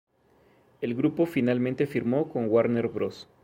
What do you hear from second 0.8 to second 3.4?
El grupo finalmente firmó con Warner Bros.